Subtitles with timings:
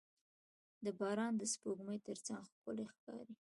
[0.99, 3.35] •باران د سپوږمۍ تر څنګ ښکلی ښکاري.